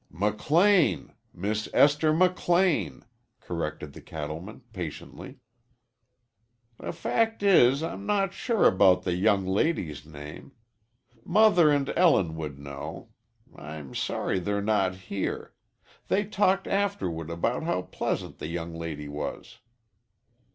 "McLean. 0.09 1.13
Miss 1.31 1.69
Esther 1.75 2.11
McLean," 2.11 3.05
corrected 3.39 3.93
the 3.93 4.01
cattleman 4.01 4.61
patiently. 4.73 5.37
"The 6.79 6.91
fact 6.91 7.43
is 7.43 7.83
I'm 7.83 8.07
not 8.07 8.33
sure 8.33 8.65
about 8.67 9.03
the 9.03 9.13
young 9.13 9.45
lady's 9.45 10.03
name. 10.03 10.53
Mother 11.23 11.69
and 11.69 11.87
Ellen 11.95 12.35
would 12.35 12.57
know. 12.57 13.09
I'm 13.55 13.93
sorry 13.93 14.39
they're 14.39 14.59
not 14.59 14.95
here. 14.95 15.53
They 16.07 16.25
talked 16.25 16.65
afterward 16.65 17.29
about 17.29 17.61
how 17.61 17.83
pleasant 17.83 18.39
the 18.39 18.47
young 18.47 18.73
lady 18.73 19.07
was." 19.07 19.59